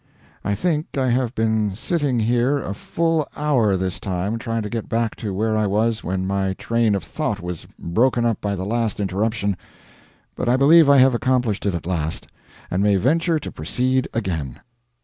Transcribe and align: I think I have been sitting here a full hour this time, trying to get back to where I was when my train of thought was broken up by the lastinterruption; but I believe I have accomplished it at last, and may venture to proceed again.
I 0.43 0.55
think 0.55 0.97
I 0.97 1.11
have 1.11 1.35
been 1.35 1.75
sitting 1.75 2.21
here 2.21 2.57
a 2.57 2.73
full 2.73 3.27
hour 3.37 3.77
this 3.77 3.99
time, 3.99 4.39
trying 4.39 4.63
to 4.63 4.67
get 4.71 4.89
back 4.89 5.15
to 5.17 5.31
where 5.31 5.55
I 5.55 5.67
was 5.67 6.03
when 6.03 6.25
my 6.25 6.53
train 6.53 6.95
of 6.95 7.03
thought 7.03 7.39
was 7.39 7.67
broken 7.77 8.25
up 8.25 8.41
by 8.41 8.55
the 8.55 8.65
lastinterruption; 8.65 9.55
but 10.35 10.49
I 10.49 10.57
believe 10.57 10.89
I 10.89 10.97
have 10.97 11.13
accomplished 11.13 11.67
it 11.67 11.75
at 11.75 11.85
last, 11.85 12.25
and 12.71 12.81
may 12.81 12.95
venture 12.95 13.37
to 13.37 13.51
proceed 13.51 14.07
again. 14.11 14.61